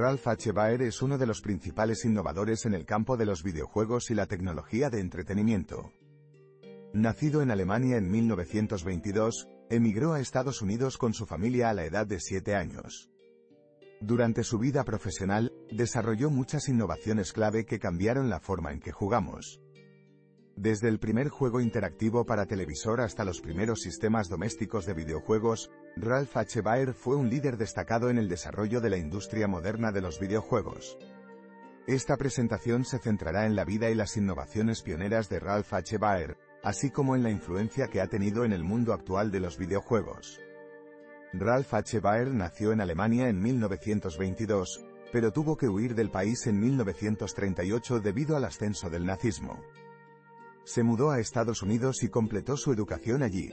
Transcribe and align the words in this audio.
Ralph 0.00 0.26
H. 0.26 0.52
Baer 0.52 0.80
es 0.80 1.02
uno 1.02 1.18
de 1.18 1.26
los 1.26 1.42
principales 1.42 2.06
innovadores 2.06 2.64
en 2.64 2.72
el 2.72 2.86
campo 2.86 3.18
de 3.18 3.26
los 3.26 3.42
videojuegos 3.42 4.10
y 4.10 4.14
la 4.14 4.24
tecnología 4.24 4.88
de 4.88 4.98
entretenimiento. 4.98 5.92
Nacido 6.94 7.42
en 7.42 7.50
Alemania 7.50 7.98
en 7.98 8.10
1922, 8.10 9.46
emigró 9.68 10.14
a 10.14 10.20
Estados 10.20 10.62
Unidos 10.62 10.96
con 10.96 11.12
su 11.12 11.26
familia 11.26 11.68
a 11.68 11.74
la 11.74 11.84
edad 11.84 12.06
de 12.06 12.18
7 12.18 12.54
años. 12.54 13.10
Durante 14.00 14.42
su 14.42 14.58
vida 14.58 14.84
profesional, 14.84 15.52
desarrolló 15.70 16.30
muchas 16.30 16.70
innovaciones 16.70 17.34
clave 17.34 17.66
que 17.66 17.78
cambiaron 17.78 18.30
la 18.30 18.40
forma 18.40 18.72
en 18.72 18.80
que 18.80 18.92
jugamos. 18.92 19.60
Desde 20.56 20.88
el 20.88 20.98
primer 20.98 21.28
juego 21.28 21.60
interactivo 21.60 22.26
para 22.26 22.46
televisor 22.46 23.00
hasta 23.00 23.24
los 23.24 23.40
primeros 23.40 23.80
sistemas 23.80 24.28
domésticos 24.28 24.84
de 24.84 24.94
videojuegos, 24.94 25.70
Ralph 25.96 26.36
H. 26.36 26.60
Baer 26.60 26.92
fue 26.92 27.16
un 27.16 27.30
líder 27.30 27.56
destacado 27.56 28.10
en 28.10 28.18
el 28.18 28.28
desarrollo 28.28 28.80
de 28.80 28.90
la 28.90 28.98
industria 28.98 29.48
moderna 29.48 29.92
de 29.92 30.00
los 30.00 30.20
videojuegos. 30.20 30.98
Esta 31.86 32.16
presentación 32.16 32.84
se 32.84 32.98
centrará 32.98 33.46
en 33.46 33.56
la 33.56 33.64
vida 33.64 33.90
y 33.90 33.94
las 33.94 34.16
innovaciones 34.16 34.82
pioneras 34.82 35.28
de 35.28 35.40
Ralph 35.40 35.72
H. 35.72 35.98
Baer, 35.98 36.36
así 36.62 36.90
como 36.90 37.16
en 37.16 37.22
la 37.22 37.30
influencia 37.30 37.88
que 37.88 38.00
ha 38.00 38.08
tenido 38.08 38.44
en 38.44 38.52
el 38.52 38.62
mundo 38.62 38.92
actual 38.92 39.30
de 39.30 39.40
los 39.40 39.56
videojuegos. 39.56 40.40
Ralph 41.32 41.72
H. 41.72 42.00
Baer 42.00 42.28
nació 42.28 42.72
en 42.72 42.80
Alemania 42.80 43.28
en 43.28 43.40
1922, 43.40 44.84
pero 45.12 45.32
tuvo 45.32 45.56
que 45.56 45.68
huir 45.68 45.94
del 45.94 46.10
país 46.10 46.46
en 46.46 46.60
1938 46.60 48.00
debido 48.00 48.36
al 48.36 48.44
ascenso 48.44 48.90
del 48.90 49.06
nazismo. 49.06 49.60
Se 50.72 50.84
mudó 50.84 51.10
a 51.10 51.18
Estados 51.18 51.62
Unidos 51.62 52.04
y 52.04 52.10
completó 52.10 52.56
su 52.56 52.72
educación 52.72 53.24
allí. 53.24 53.50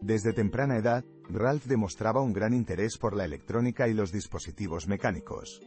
Desde 0.00 0.32
temprana 0.32 0.78
edad, 0.78 1.04
Ralph 1.28 1.66
demostraba 1.66 2.22
un 2.22 2.32
gran 2.32 2.54
interés 2.54 2.96
por 2.96 3.14
la 3.14 3.26
electrónica 3.26 3.88
y 3.88 3.92
los 3.92 4.10
dispositivos 4.10 4.88
mecánicos. 4.88 5.60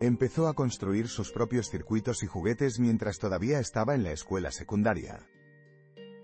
Empezó 0.00 0.46
a 0.46 0.52
construir 0.52 1.08
sus 1.08 1.32
propios 1.32 1.70
circuitos 1.70 2.22
y 2.22 2.26
juguetes 2.26 2.78
mientras 2.78 3.16
todavía 3.16 3.60
estaba 3.60 3.94
en 3.94 4.02
la 4.02 4.12
escuela 4.12 4.50
secundaria. 4.50 5.26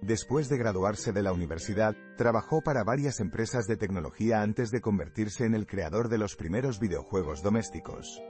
Después 0.03 0.51
de 0.51 0.59
graduarse 0.59 1.13
de 1.13 1.23
la 1.23 1.33
universidad, 1.33 1.97
trabajó 2.19 2.61
para 2.61 2.85
varias 2.85 3.19
empresas 3.19 3.65
de 3.67 3.79
tecnología 3.79 4.43
antes 4.43 4.71
de 4.71 4.83
convertirse 4.83 5.47
en 5.47 5.55
el 5.55 5.67
creador 5.67 6.11
de 6.11 6.19
los 6.19 6.37
primeros 6.37 6.81
videojuegos 6.81 7.43
domésticos. 7.43 8.21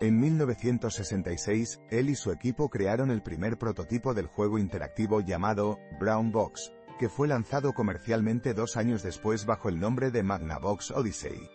En 0.00 0.18
1966, 0.18 1.82
él 1.90 2.08
y 2.08 2.14
su 2.14 2.32
equipo 2.32 2.70
crearon 2.70 3.10
el 3.10 3.22
primer 3.22 3.58
prototipo 3.58 4.14
del 4.14 4.28
juego 4.28 4.58
interactivo 4.58 5.20
llamado 5.20 5.78
Brown 6.00 6.32
Box, 6.32 6.72
que 6.98 7.10
fue 7.10 7.28
lanzado 7.28 7.74
comercialmente 7.74 8.54
dos 8.54 8.78
años 8.78 9.02
después 9.02 9.44
bajo 9.44 9.68
el 9.68 9.78
nombre 9.78 10.10
de 10.10 10.22
Magnavox 10.22 10.90
Odyssey. 10.92 11.50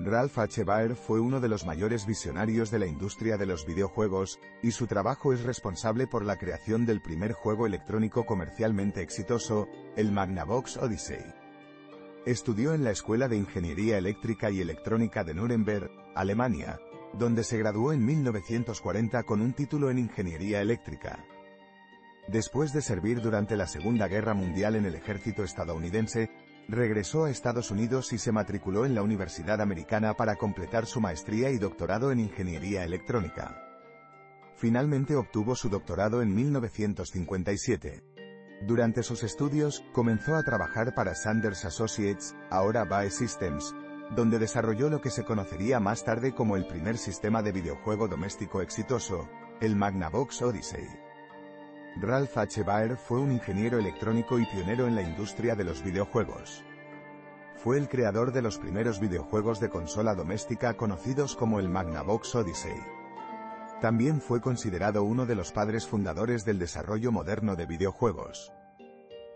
Ralph 0.00 0.36
H. 0.36 0.64
Baer 0.64 0.96
fue 0.96 1.20
uno 1.20 1.38
de 1.38 1.48
los 1.48 1.64
mayores 1.64 2.06
visionarios 2.06 2.72
de 2.72 2.80
la 2.80 2.86
industria 2.86 3.36
de 3.36 3.46
los 3.46 3.64
videojuegos, 3.64 4.40
y 4.60 4.72
su 4.72 4.88
trabajo 4.88 5.32
es 5.32 5.44
responsable 5.44 6.08
por 6.08 6.24
la 6.24 6.36
creación 6.36 6.84
del 6.84 7.00
primer 7.00 7.34
juego 7.34 7.68
electrónico 7.68 8.26
comercialmente 8.26 9.00
exitoso, 9.00 9.68
el 9.96 10.10
Magnavox 10.10 10.76
Odyssey. 10.78 11.24
Estudió 12.26 12.74
en 12.74 12.82
la 12.82 12.90
Escuela 12.90 13.28
de 13.28 13.36
Ingeniería 13.36 13.96
Eléctrica 13.96 14.50
y 14.50 14.60
Electrónica 14.60 15.22
de 15.22 15.34
Nuremberg, 15.34 15.92
Alemania, 16.16 16.80
donde 17.18 17.44
se 17.44 17.58
graduó 17.58 17.92
en 17.92 18.04
1940 18.04 19.22
con 19.24 19.40
un 19.40 19.52
título 19.52 19.90
en 19.90 19.98
Ingeniería 19.98 20.60
Eléctrica. 20.60 21.24
Después 22.28 22.72
de 22.72 22.80
servir 22.80 23.20
durante 23.20 23.56
la 23.56 23.66
Segunda 23.66 24.08
Guerra 24.08 24.34
Mundial 24.34 24.76
en 24.76 24.86
el 24.86 24.94
ejército 24.94 25.44
estadounidense, 25.44 26.30
regresó 26.68 27.24
a 27.24 27.30
Estados 27.30 27.70
Unidos 27.70 28.12
y 28.12 28.18
se 28.18 28.32
matriculó 28.32 28.86
en 28.86 28.94
la 28.94 29.02
Universidad 29.02 29.60
Americana 29.60 30.14
para 30.14 30.36
completar 30.36 30.86
su 30.86 31.00
maestría 31.00 31.50
y 31.50 31.58
doctorado 31.58 32.10
en 32.12 32.20
Ingeniería 32.20 32.84
Electrónica. 32.84 33.60
Finalmente 34.56 35.16
obtuvo 35.16 35.54
su 35.54 35.68
doctorado 35.68 36.22
en 36.22 36.34
1957. 36.34 38.02
Durante 38.66 39.02
sus 39.02 39.22
estudios, 39.22 39.84
comenzó 39.92 40.36
a 40.36 40.42
trabajar 40.42 40.94
para 40.94 41.14
Sanders 41.14 41.66
Associates, 41.66 42.34
ahora 42.50 42.84
BAE 42.84 43.10
Systems, 43.10 43.74
donde 44.10 44.38
desarrolló 44.38 44.90
lo 44.90 45.00
que 45.00 45.10
se 45.10 45.24
conocería 45.24 45.80
más 45.80 46.04
tarde 46.04 46.34
como 46.34 46.56
el 46.56 46.66
primer 46.66 46.98
sistema 46.98 47.42
de 47.42 47.52
videojuego 47.52 48.08
doméstico 48.08 48.60
exitoso, 48.60 49.28
el 49.60 49.76
Magnavox 49.76 50.42
Odyssey. 50.42 50.86
Ralph 51.96 52.36
H. 52.36 52.62
Baer 52.64 52.96
fue 52.96 53.20
un 53.20 53.32
ingeniero 53.32 53.78
electrónico 53.78 54.38
y 54.38 54.46
pionero 54.46 54.86
en 54.86 54.96
la 54.96 55.02
industria 55.02 55.54
de 55.54 55.64
los 55.64 55.82
videojuegos. 55.82 56.64
Fue 57.56 57.78
el 57.78 57.88
creador 57.88 58.32
de 58.32 58.42
los 58.42 58.58
primeros 58.58 59.00
videojuegos 59.00 59.60
de 59.60 59.70
consola 59.70 60.14
doméstica 60.14 60.74
conocidos 60.74 61.36
como 61.36 61.60
el 61.60 61.68
Magnavox 61.68 62.34
Odyssey. 62.34 62.76
También 63.80 64.20
fue 64.20 64.40
considerado 64.40 65.04
uno 65.04 65.24
de 65.24 65.34
los 65.34 65.52
padres 65.52 65.86
fundadores 65.86 66.44
del 66.44 66.58
desarrollo 66.58 67.12
moderno 67.12 67.54
de 67.54 67.66
videojuegos. 67.66 68.52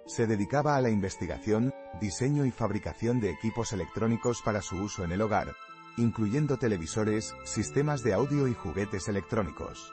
Se 0.08 0.26
dedicaba 0.26 0.74
a 0.76 0.80
la 0.80 0.88
investigación, 0.88 1.74
diseño 2.00 2.46
y 2.46 2.50
fabricación 2.50 3.20
de 3.20 3.28
equipos 3.28 3.74
electrónicos 3.74 4.40
para 4.40 4.62
su 4.62 4.76
uso 4.76 5.04
en 5.04 5.12
el 5.12 5.20
hogar, 5.20 5.54
incluyendo 5.98 6.56
televisores, 6.56 7.34
sistemas 7.44 8.02
de 8.02 8.14
audio 8.14 8.48
y 8.48 8.54
juguetes 8.54 9.08
electrónicos. 9.08 9.92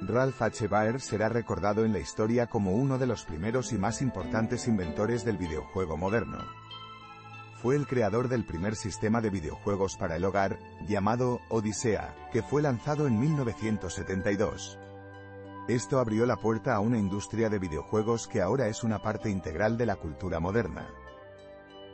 Ralph 0.00 0.42
H. 0.42 0.66
Baer 0.66 1.00
será 1.00 1.28
recordado 1.28 1.84
en 1.84 1.92
la 1.92 2.00
historia 2.00 2.48
como 2.48 2.72
uno 2.72 2.98
de 2.98 3.06
los 3.06 3.22
primeros 3.22 3.72
y 3.72 3.78
más 3.78 4.02
importantes 4.02 4.66
inventores 4.66 5.24
del 5.24 5.38
videojuego 5.38 5.96
moderno. 5.96 6.38
Fue 7.62 7.76
el 7.76 7.86
creador 7.86 8.28
del 8.28 8.44
primer 8.44 8.74
sistema 8.74 9.20
de 9.20 9.30
videojuegos 9.30 9.96
para 9.96 10.16
el 10.16 10.24
hogar, 10.24 10.58
llamado 10.88 11.38
Odisea, 11.48 12.12
que 12.32 12.42
fue 12.42 12.60
lanzado 12.60 13.06
en 13.06 13.20
1972. 13.20 14.80
Esto 15.68 16.00
abrió 16.00 16.26
la 16.26 16.36
puerta 16.36 16.74
a 16.74 16.80
una 16.80 16.98
industria 16.98 17.48
de 17.48 17.60
videojuegos 17.60 18.26
que 18.26 18.42
ahora 18.42 18.66
es 18.66 18.82
una 18.82 19.00
parte 19.00 19.30
integral 19.30 19.78
de 19.78 19.86
la 19.86 19.94
cultura 19.94 20.40
moderna. 20.40 20.88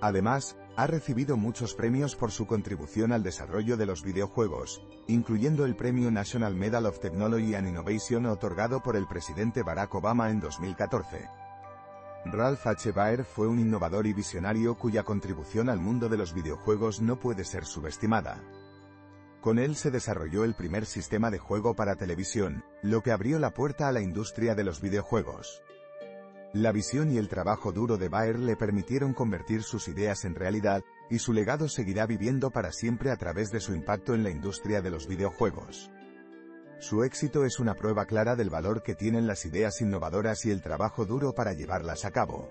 Además, 0.01 0.57
ha 0.77 0.87
recibido 0.87 1.37
muchos 1.37 1.75
premios 1.75 2.17
por 2.17 2.31
su 2.31 2.47
contribución 2.47 3.13
al 3.13 3.23
desarrollo 3.23 3.77
de 3.77 3.85
los 3.85 4.03
videojuegos, 4.03 4.81
incluyendo 5.07 5.67
el 5.67 5.77
premio 5.77 6.11
National 6.11 6.55
Medal 6.55 6.87
of 6.87 7.01
Technology 7.01 7.57
and 7.57 7.69
Innovation 7.69 8.25
otorgado 8.27 8.81
por 8.81 8.97
el 8.97 9.07
presidente 9.07 9.63
Barack 9.63 9.95
Obama 9.97 10.31
en 10.31 10.41
2014. 10.41 11.29
Ralph 12.25 12.67
H. 12.67 12.93
Baer 12.93 13.25
fue 13.25 13.49
un 13.49 13.59
innovador 13.59 14.07
y 14.07 14.13
visionario 14.13 14.77
cuya 14.77 15.03
contribución 15.03 15.69
al 15.69 15.81
mundo 15.81 16.09
de 16.09 16.17
los 16.17 16.33
videojuegos 16.33 17.03
no 17.03 17.19
puede 17.19 17.45
ser 17.45 17.67
subestimada. 17.67 18.41
Con 19.49 19.59
él 19.59 19.77
se 19.77 19.91
desarrolló 19.91 20.45
el 20.45 20.53
primer 20.53 20.85
sistema 20.85 21.31
de 21.31 21.39
juego 21.39 21.75
para 21.75 21.97
televisión, 21.97 22.63
lo 22.83 23.01
que 23.01 23.13
abrió 23.13 23.39
la 23.39 23.55
puerta 23.55 23.89
a 23.89 23.93
la 23.93 24.03
industria 24.03 24.55
de 24.55 24.63
los 24.63 24.83
videojuegos. 24.83 25.63
La 26.53 26.71
visión 26.71 27.11
y 27.11 27.17
el 27.17 27.31
trabajo 27.31 27.73
duro 27.73 27.97
de 27.97 28.11
Baer 28.11 28.39
le 28.39 28.57
permitieron 28.57 29.15
convertir 29.15 29.63
sus 29.63 29.89
ideas 29.89 30.27
en 30.27 30.35
realidad, 30.35 30.83
y 31.09 31.21
su 31.21 31.33
legado 31.33 31.71
seguirá 31.71 32.05
viviendo 32.05 32.51
para 32.51 32.73
siempre 32.73 33.11
a 33.11 33.17
través 33.17 33.51
de 33.51 33.61
su 33.61 33.73
impacto 33.73 34.15
en 34.15 34.23
la 34.23 34.29
industria 34.29 34.83
de 34.83 34.91
los 34.91 35.09
videojuegos. 35.09 35.91
Su 36.79 37.03
éxito 37.03 37.47
es 37.47 37.59
una 37.59 37.73
prueba 37.73 38.05
clara 38.05 38.37
del 38.37 38.51
valor 38.51 38.83
que 38.83 38.95
tienen 38.95 39.27
las 39.27 39.47
ideas 39.47 39.81
innovadoras 39.81 40.45
y 40.45 40.51
el 40.51 40.61
trabajo 40.61 41.07
duro 41.07 41.33
para 41.33 41.55
llevarlas 41.55 42.05
a 42.05 42.11
cabo. 42.11 42.51